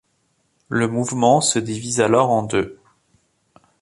[0.69, 2.79] Le mouvement se divise alors en deux.